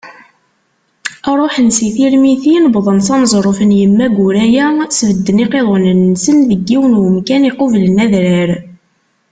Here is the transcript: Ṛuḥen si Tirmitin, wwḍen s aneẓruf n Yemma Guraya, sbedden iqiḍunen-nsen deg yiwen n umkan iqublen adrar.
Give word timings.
Ṛuḥen 1.37 1.67
si 1.77 1.87
Tirmitin, 1.95 2.63
wwḍen 2.71 2.99
s 3.07 3.09
aneẓruf 3.15 3.59
n 3.69 3.71
Yemma 3.79 4.07
Guraya, 4.15 4.65
sbedden 4.97 5.43
iqiḍunen-nsen 5.45 6.37
deg 6.49 6.59
yiwen 6.69 6.93
n 6.97 7.01
umkan 7.07 7.47
iqublen 7.49 7.97
adrar. 8.05 8.49